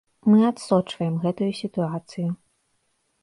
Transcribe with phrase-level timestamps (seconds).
[0.29, 2.27] Мы адсочваем гэтую сітуацыю.